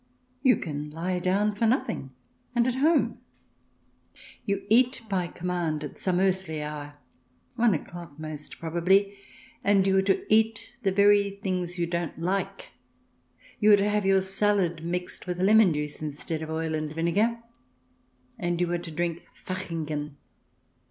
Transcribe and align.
You 0.41 0.57
can 0.57 0.89
lie 0.89 1.19
down 1.19 1.53
for 1.53 1.67
nothing, 1.67 2.09
and 2.55 2.65
at 2.65 2.73
home. 2.73 3.19
You 4.47 4.65
eat 4.67 5.03
by 5.07 5.27
command, 5.27 5.83
at 5.83 5.95
some 5.99 6.19
earthly 6.19 6.59
hour— 6.63 6.95
one 7.55 7.75
o'clock, 7.75 8.17
most 8.17 8.57
probably— 8.57 9.15
and 9.63 9.85
you 9.85 9.97
are 9.97 10.01
to 10.01 10.25
eat 10.27 10.75
the 10.81 10.91
very 10.91 11.29
things 11.29 11.77
you 11.77 11.85
don't 11.85 12.17
like; 12.19 12.69
you 13.59 13.73
are 13.73 13.77
to 13.77 13.87
have 13.89 14.03
your 14.03 14.23
salad 14.23 14.83
mixed 14.83 15.27
with 15.27 15.37
lemon 15.37 15.71
juice 15.71 16.01
instead 16.01 16.41
of 16.41 16.49
oil 16.49 16.73
and 16.73 16.95
vinegar, 16.95 17.37
and 18.39 18.59
you 18.59 18.71
are 18.71 18.79
to 18.79 18.89
drink 18.89 19.21
Fachingen 19.35 20.15